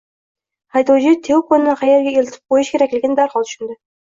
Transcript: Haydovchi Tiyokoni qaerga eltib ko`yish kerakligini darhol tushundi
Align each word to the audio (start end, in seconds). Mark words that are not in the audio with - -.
Haydovchi 0.77 1.11
Tiyokoni 1.27 1.75
qaerga 1.83 2.15
eltib 2.23 2.57
ko`yish 2.57 2.75
kerakligini 2.77 3.21
darhol 3.21 3.51
tushundi 3.51 3.79